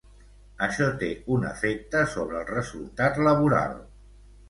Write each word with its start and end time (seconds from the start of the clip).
Això 0.67 0.87
té 1.03 1.09
un 1.35 1.45
efecte 1.51 2.03
sobre 2.17 2.43
el 2.43 2.51
resultat 2.57 3.25
laboral. 3.33 3.81